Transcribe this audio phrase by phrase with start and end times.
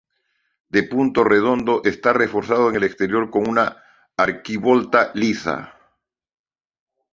[0.73, 3.83] De punto redondo, está reforzado en el exterior con una
[4.17, 5.75] arquivolta lisa.